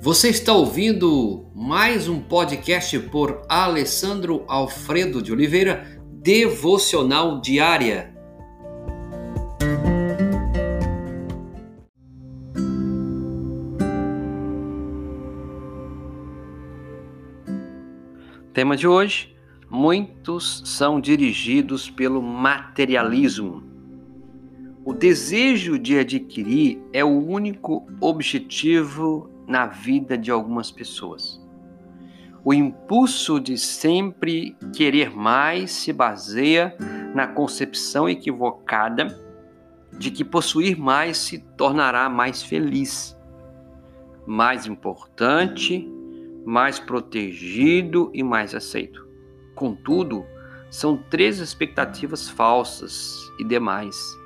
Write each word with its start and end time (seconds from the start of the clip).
Você 0.00 0.28
está 0.28 0.52
ouvindo 0.52 1.50
mais 1.52 2.08
um 2.08 2.20
podcast 2.20 2.96
por 3.10 3.42
Alessandro 3.48 4.44
Alfredo 4.46 5.20
de 5.20 5.32
Oliveira, 5.32 6.00
Devocional 6.22 7.40
Diária. 7.40 8.14
Tema 18.54 18.76
de 18.76 18.86
hoje: 18.86 19.34
muitos 19.68 20.62
são 20.64 21.00
dirigidos 21.00 21.90
pelo 21.90 22.22
materialismo. 22.22 23.67
O 24.88 24.94
desejo 24.94 25.78
de 25.78 25.98
adquirir 25.98 26.82
é 26.94 27.04
o 27.04 27.08
único 27.08 27.86
objetivo 28.00 29.30
na 29.46 29.66
vida 29.66 30.16
de 30.16 30.30
algumas 30.30 30.70
pessoas. 30.70 31.38
O 32.42 32.54
impulso 32.54 33.38
de 33.38 33.58
sempre 33.58 34.56
querer 34.74 35.14
mais 35.14 35.72
se 35.72 35.92
baseia 35.92 36.74
na 37.14 37.26
concepção 37.26 38.08
equivocada 38.08 39.08
de 39.92 40.10
que 40.10 40.24
possuir 40.24 40.78
mais 40.78 41.18
se 41.18 41.38
tornará 41.38 42.08
mais 42.08 42.42
feliz, 42.42 43.14
mais 44.26 44.66
importante, 44.66 45.86
mais 46.46 46.80
protegido 46.80 48.10
e 48.14 48.22
mais 48.22 48.54
aceito. 48.54 49.06
Contudo, 49.54 50.24
são 50.70 50.96
três 50.96 51.40
expectativas 51.40 52.26
falsas 52.26 53.18
e 53.38 53.44
demais 53.44 54.17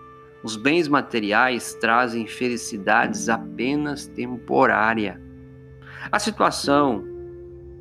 os 0.43 0.57
bens 0.57 0.89
materiais 0.89 1.75
trazem 1.75 2.27
felicidades 2.27 3.29
apenas 3.29 4.07
temporária. 4.07 5.21
A 6.11 6.19
situação 6.19 7.05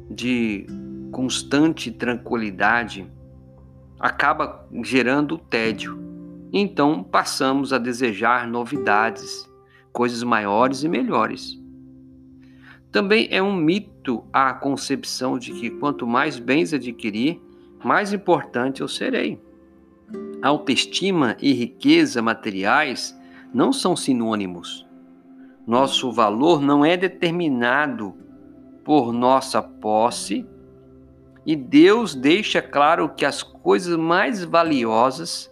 de 0.09 0.67
constante 1.11 1.91
tranquilidade 1.91 3.09
acaba 3.99 4.67
gerando 4.83 5.37
tédio. 5.37 5.99
Então 6.53 7.03
passamos 7.03 7.73
a 7.73 7.77
desejar 7.77 8.47
novidades, 8.47 9.49
coisas 9.91 10.21
maiores 10.21 10.83
e 10.83 10.89
melhores. 10.89 11.59
Também 12.91 13.27
é 13.31 13.41
um 13.41 13.55
mito 13.55 14.23
a 14.33 14.53
concepção 14.53 15.39
de 15.39 15.53
que 15.53 15.69
quanto 15.69 16.05
mais 16.05 16.37
bens 16.37 16.73
adquirir, 16.73 17.41
mais 17.83 18.11
importante 18.11 18.81
eu 18.81 18.87
serei. 18.87 19.41
Autoestima 20.41 21.37
e 21.39 21.53
riqueza 21.53 22.19
materiais 22.19 23.15
não 23.53 23.71
são 23.71 23.95
sinônimos. 23.95 24.87
Nosso 25.67 26.11
valor 26.11 26.59
não 26.59 26.83
é 26.83 26.97
determinado 26.97 28.15
por 28.83 29.13
nossa 29.13 29.61
posse 29.61 30.43
e 31.45 31.55
Deus 31.55 32.15
deixa 32.15 32.59
claro 32.59 33.09
que 33.09 33.23
as 33.23 33.43
coisas 33.43 33.95
mais 33.95 34.43
valiosas 34.43 35.51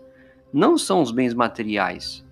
não 0.52 0.76
são 0.76 1.04
os 1.04 1.12
bens 1.12 1.36
materiais. 1.36 2.26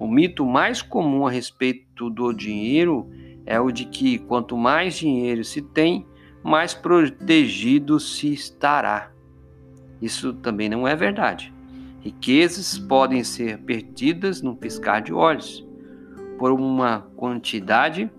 O 0.00 0.08
mito 0.08 0.44
mais 0.44 0.82
comum 0.82 1.28
a 1.28 1.30
respeito 1.30 2.10
do 2.10 2.32
dinheiro 2.32 3.08
é 3.46 3.60
o 3.60 3.70
de 3.70 3.84
que 3.84 4.18
quanto 4.18 4.56
mais 4.56 4.96
dinheiro 4.96 5.44
se 5.44 5.62
tem, 5.62 6.04
mais 6.42 6.74
protegido 6.74 8.00
se 8.00 8.32
estará. 8.32 9.12
Isso 10.02 10.32
também 10.34 10.68
não 10.68 10.86
é 10.86 10.96
verdade. 10.96 11.56
Riquezas 12.00 12.78
podem 12.78 13.24
ser 13.24 13.58
perdidas 13.58 14.40
num 14.40 14.54
piscar 14.54 15.00
de 15.00 15.12
olhos 15.12 15.66
por 16.38 16.52
uma 16.52 17.08
quantidade 17.16 18.10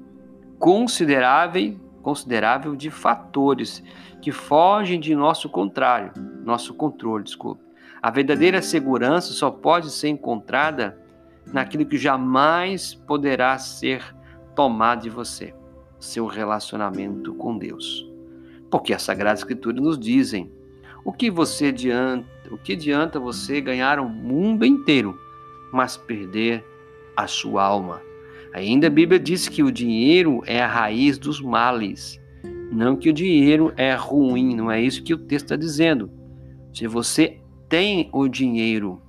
considerável, 0.57 1.79
considerável 2.01 2.75
de 2.75 2.89
fatores 2.89 3.81
que 4.21 4.31
fogem 4.31 4.99
de 4.99 5.15
nosso 5.15 5.47
contrário, 5.49 6.11
nosso 6.43 6.73
controle, 6.73 7.23
desculpe. 7.23 7.63
A 8.01 8.11
verdadeira 8.11 8.61
segurança 8.61 9.31
só 9.33 9.49
pode 9.49 9.89
ser 9.89 10.09
encontrada 10.09 10.97
naquilo 11.47 11.85
que 11.85 11.97
jamais 11.97 12.93
poderá 12.93 13.57
ser 13.57 14.15
tomado 14.55 15.03
de 15.03 15.09
você, 15.09 15.53
seu 15.99 16.25
relacionamento 16.25 17.33
com 17.33 17.57
Deus. 17.57 18.05
Porque 18.69 18.93
a 18.93 18.99
Sagrada 18.99 19.37
Escritura 19.37 19.81
nos 19.81 19.97
dizem 19.97 20.51
o 21.03 21.11
que 21.11 21.31
você 21.31 21.67
adianta, 21.67 22.27
o 22.51 22.57
que 22.57 22.73
adianta 22.73 23.19
você 23.19 23.61
ganhar 23.61 23.99
o 23.99 24.09
mundo 24.09 24.65
inteiro, 24.65 25.17
mas 25.71 25.97
perder 25.97 26.65
a 27.15 27.27
sua 27.27 27.63
alma? 27.63 28.01
Ainda 28.53 28.87
a 28.87 28.89
Bíblia 28.89 29.19
diz 29.19 29.47
que 29.47 29.61
o 29.61 29.71
dinheiro 29.71 30.41
é 30.45 30.61
a 30.61 30.67
raiz 30.67 31.17
dos 31.17 31.39
males, 31.39 32.19
não 32.71 32.95
que 32.95 33.09
o 33.09 33.13
dinheiro 33.13 33.71
é 33.77 33.93
ruim, 33.93 34.55
não 34.55 34.71
é 34.71 34.81
isso 34.81 35.03
que 35.03 35.13
o 35.13 35.17
texto 35.17 35.45
está 35.45 35.55
dizendo. 35.55 36.09
Se 36.73 36.87
você 36.87 37.39
tem 37.67 38.09
o 38.11 38.27
dinheiro, 38.27 39.01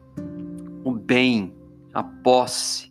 o 0.84 0.92
bem, 0.92 1.54
a 1.92 2.02
posse, 2.02 2.90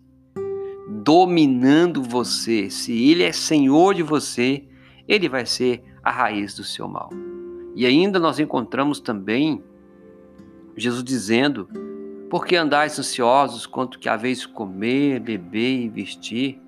dominando 1.04 2.02
você, 2.02 2.70
se 2.70 3.12
ele 3.12 3.24
é 3.24 3.32
senhor 3.32 3.94
de 3.94 4.04
você, 4.04 4.64
ele 5.08 5.30
vai 5.30 5.46
ser 5.46 5.84
a 6.04 6.12
raiz 6.12 6.56
do 6.56 6.64
seu 6.64 6.88
mal. 6.88 7.10
E 7.76 7.86
ainda 7.86 8.20
nós 8.20 8.40
encontramos 8.40 9.00
também 9.00 9.64
Jesus 10.80 11.04
dizendo: 11.04 11.70
Por 12.30 12.46
que 12.46 12.56
andais 12.56 12.98
ansiosos 12.98 13.66
quanto 13.66 14.00
que 14.00 14.10
haveis 14.10 14.46
comer, 14.46 15.20
beber 15.20 15.82
e 15.82 15.90
vestir? 15.90 16.62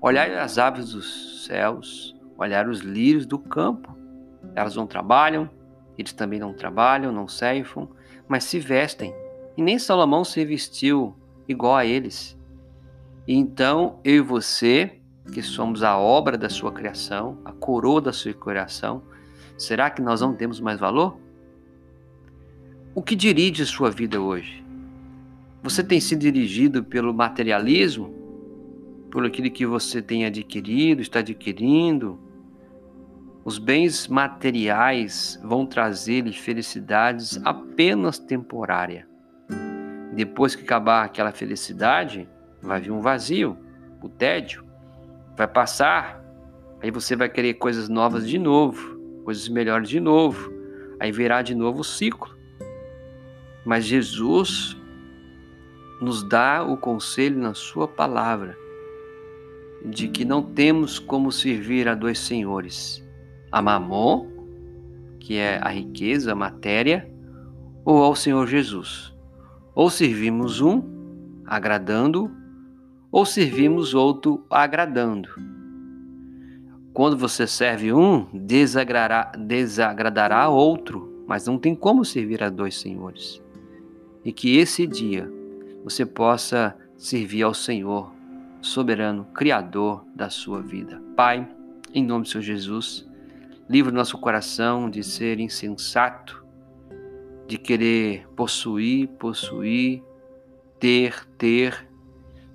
Olhai 0.00 0.36
as 0.38 0.58
aves 0.58 0.92
dos 0.92 1.46
céus, 1.46 2.16
olhai 2.36 2.66
os 2.68 2.80
lírios 2.80 3.26
do 3.26 3.38
campo. 3.38 3.96
Elas 4.54 4.74
não 4.74 4.86
trabalham, 4.86 5.48
eles 5.96 6.12
também 6.12 6.38
não 6.38 6.52
trabalham, 6.52 7.12
não 7.12 7.28
ceifam, 7.28 7.88
mas 8.26 8.44
se 8.44 8.58
vestem. 8.58 9.14
E 9.56 9.62
nem 9.62 9.78
Salomão 9.78 10.24
se 10.24 10.44
vestiu 10.44 11.14
igual 11.48 11.76
a 11.76 11.86
eles. 11.86 12.38
E 13.26 13.34
então 13.34 14.00
eu 14.02 14.16
e 14.16 14.20
você, 14.20 14.98
que 15.32 15.42
somos 15.42 15.82
a 15.82 15.96
obra 15.96 16.36
da 16.36 16.48
sua 16.48 16.72
criação, 16.72 17.38
a 17.44 17.52
coroa 17.52 18.00
da 18.00 18.12
sua 18.12 18.34
criação, 18.34 19.02
Será 19.62 19.90
que 19.90 20.02
nós 20.02 20.20
não 20.20 20.34
temos 20.34 20.58
mais 20.58 20.80
valor? 20.80 21.16
O 22.94 23.02
que 23.02 23.16
dirige 23.16 23.64
sua 23.64 23.90
vida 23.90 24.20
hoje? 24.20 24.64
Você 25.62 25.82
tem 25.82 26.00
sido 26.00 26.20
dirigido 26.20 26.84
pelo 26.84 27.14
materialismo? 27.14 28.14
Por 29.10 29.24
aquilo 29.24 29.50
que 29.50 29.64
você 29.64 30.02
tem 30.02 30.24
adquirido, 30.24 31.00
está 31.00 31.20
adquirindo? 31.20 32.18
Os 33.44 33.58
bens 33.58 34.08
materiais 34.08 35.40
vão 35.42 35.66
trazer-lhe 35.66 36.32
felicidades 36.32 37.40
apenas 37.44 38.18
temporária. 38.18 39.08
Depois 40.14 40.54
que 40.54 40.62
acabar 40.62 41.04
aquela 41.04 41.32
felicidade, 41.32 42.28
vai 42.60 42.80
vir 42.80 42.90
um 42.90 43.00
vazio, 43.00 43.56
o 44.02 44.08
tédio. 44.08 44.64
Vai 45.36 45.48
passar, 45.48 46.22
aí 46.80 46.90
você 46.90 47.16
vai 47.16 47.28
querer 47.28 47.54
coisas 47.54 47.88
novas 47.88 48.28
de 48.28 48.38
novo 48.38 48.92
coisas 49.22 49.48
melhores 49.48 49.88
de 49.88 50.00
novo. 50.00 50.52
Aí 51.00 51.10
virá 51.10 51.42
de 51.42 51.54
novo 51.54 51.80
o 51.80 51.84
ciclo. 51.84 52.41
Mas 53.64 53.84
Jesus 53.84 54.76
nos 56.00 56.22
dá 56.22 56.64
o 56.64 56.76
conselho 56.76 57.38
na 57.38 57.54
Sua 57.54 57.86
palavra 57.86 58.56
de 59.84 60.08
que 60.08 60.24
não 60.24 60.42
temos 60.42 60.98
como 60.98 61.32
servir 61.32 61.88
a 61.88 61.94
dois 61.94 62.18
senhores: 62.18 63.04
a 63.50 63.60
Mamon, 63.60 64.26
que 65.18 65.36
é 65.36 65.58
a 65.62 65.68
riqueza, 65.68 66.32
a 66.32 66.36
matéria, 66.36 67.08
ou 67.84 68.02
ao 68.02 68.14
Senhor 68.14 68.46
Jesus. 68.46 69.12
Ou 69.74 69.88
servimos 69.88 70.60
um, 70.60 70.82
agradando, 71.46 72.30
ou 73.10 73.24
servimos 73.24 73.94
outro, 73.94 74.44
agradando. 74.50 75.28
Quando 76.92 77.16
você 77.16 77.46
serve 77.46 77.92
um, 77.92 78.26
desagradará, 78.34 79.32
desagradará 79.38 80.48
outro, 80.48 81.24
mas 81.26 81.46
não 81.46 81.58
tem 81.58 81.74
como 81.74 82.04
servir 82.04 82.42
a 82.42 82.50
dois 82.50 82.78
senhores. 82.78 83.42
E 84.24 84.32
que 84.32 84.56
esse 84.56 84.86
dia 84.86 85.30
você 85.84 86.06
possa 86.06 86.76
servir 86.96 87.42
ao 87.42 87.54
Senhor, 87.54 88.12
soberano, 88.60 89.24
Criador 89.34 90.04
da 90.14 90.30
sua 90.30 90.62
vida. 90.62 91.02
Pai, 91.16 91.48
em 91.92 92.04
nome 92.04 92.24
do 92.24 92.28
Senhor 92.28 92.42
Jesus, 92.42 93.08
livre 93.68 93.92
nosso 93.92 94.18
coração 94.18 94.88
de 94.88 95.02
ser 95.02 95.40
insensato, 95.40 96.44
de 97.48 97.58
querer 97.58 98.28
possuir, 98.36 99.08
possuir, 99.18 100.02
ter, 100.78 101.26
ter. 101.36 101.88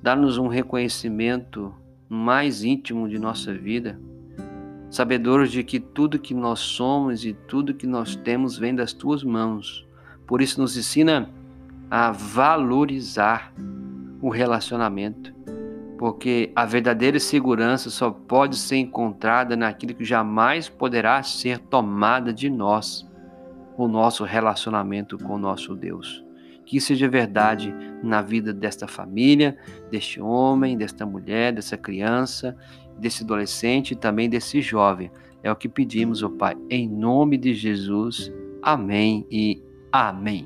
Dá-nos 0.02 0.38
um 0.38 0.48
reconhecimento 0.48 1.74
mais 2.08 2.64
íntimo 2.64 3.10
de 3.10 3.20
nossa 3.20 3.54
vida 3.54 4.00
sabedores 4.90 5.52
de 5.52 5.64
que 5.64 5.80
tudo 5.80 6.20
que 6.20 6.34
nós 6.34 6.60
somos 6.60 7.26
e 7.26 7.34
tudo 7.34 7.74
que 7.74 7.86
nós 7.86 8.16
temos 8.16 8.58
vem 8.58 8.74
das 8.74 8.94
tuas 8.94 9.24
mãos. 9.24 9.86
Por 10.26 10.42
isso 10.42 10.60
nos 10.60 10.78
ensina 10.78 11.30
a 11.90 12.12
valorizar 12.12 13.54
o 14.22 14.30
relacionamento, 14.30 15.34
porque 15.98 16.52
a 16.56 16.66
verdadeira 16.66 17.20
segurança 17.20 17.90
só 17.90 18.12
pode 18.12 18.58
ser 18.58 18.78
encontrada 18.78 19.56
naquilo 19.56 19.96
que 19.96 20.06
jamais 20.06 20.70
poderá 20.70 21.22
ser 21.24 21.60
tomada 21.60 22.34
de 22.34 22.50
nós, 22.50 23.08
o 23.78 23.88
nosso 23.88 24.24
relacionamento 24.24 25.18
com 25.18 25.36
o 25.36 25.40
nosso 25.40 25.76
Deus. 25.76 26.24
Que 26.66 26.82
seja 26.82 27.08
verdade 27.08 27.74
na 28.04 28.22
vida 28.22 28.54
desta 28.54 28.88
família, 28.88 29.58
deste 29.90 30.20
homem, 30.20 30.78
desta 30.78 31.06
mulher, 31.06 31.54
dessa 31.54 31.78
criança, 31.78 32.58
desse 32.98 33.24
adolescente 33.24 33.92
e 33.92 33.96
também 33.96 34.30
desse 34.30 34.62
jovem. 34.62 35.10
É 35.42 35.52
o 35.52 35.56
que 35.56 35.70
pedimos, 35.70 36.24
ó 36.24 36.28
oh 36.28 36.32
Pai, 36.32 36.58
em 36.70 36.88
nome 36.90 37.38
de 37.38 37.54
Jesus. 37.54 38.32
Amém 38.62 39.26
e 39.32 39.64
amém. 39.92 40.46